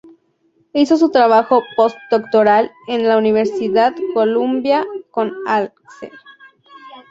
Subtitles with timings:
[0.73, 6.09] Hizo su trabajo post doctoral en la Universidad Columbia con Axel.